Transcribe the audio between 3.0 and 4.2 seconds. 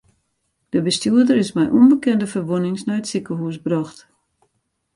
it sikehûs brocht.